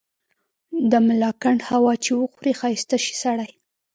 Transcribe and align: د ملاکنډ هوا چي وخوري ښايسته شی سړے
د 0.91 0.93
ملاکنډ 1.07 1.59
هوا 1.69 1.93
چي 2.03 2.11
وخوري 2.21 2.53
ښايسته 2.59 2.97
شی 3.03 3.13
سړے 3.23 3.47